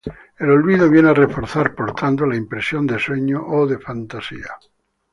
El 0.39 0.49
olvido 0.49 0.89
viene 0.89 1.09
a 1.09 1.13
reforzar, 1.13 1.75
por 1.75 1.93
tanto, 1.93 2.25
la 2.25 2.35
impresión 2.35 2.87
de 2.87 2.97
sueño 2.97 3.45
o 3.47 3.67
de 3.67 3.77
fantasía. 3.77 4.57